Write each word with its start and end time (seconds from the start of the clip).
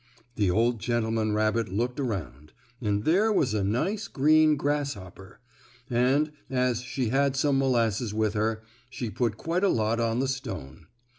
The 0.35 0.49
old 0.49 0.79
gentleman 0.79 1.33
rabbit 1.33 1.69
looked 1.69 1.99
around, 1.99 2.53
and 2.81 3.03
there 3.05 3.31
was 3.31 3.53
a 3.53 3.63
nice, 3.63 4.07
green 4.07 4.55
grasshopper, 4.57 5.39
and, 5.91 6.31
as 6.49 6.81
she 6.81 7.09
had 7.09 7.35
some 7.35 7.59
molasses 7.59 8.11
with 8.11 8.33
her, 8.33 8.63
she 8.89 9.11
put 9.11 9.37
quite 9.37 9.63
a 9.63 9.69
lot 9.69 9.99
on 9.99 10.17
the 10.19 10.27
stone. 10.27 10.87